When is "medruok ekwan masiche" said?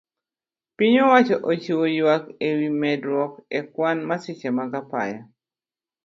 2.81-4.49